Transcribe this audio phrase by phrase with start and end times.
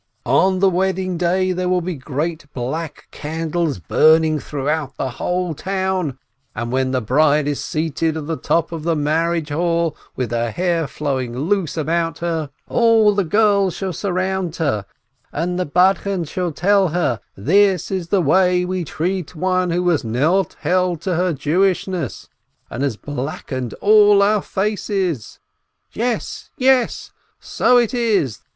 [0.25, 6.17] "On the wedding day there will be great black candles burning throughout the whole town,
[6.55, 10.49] and when the bride is seated at the top of the marriage hall, with her
[10.49, 14.87] hair flowing loose about her, all the girls shall surround her,
[15.31, 20.03] and the Badchen shall tell her, 'This is the way we treat one who has
[20.03, 22.27] not held to her Jewishness,
[22.71, 25.37] and has blackened all our faces
[25.91, 28.39] '""Yes!" "Yes!" "So it is!"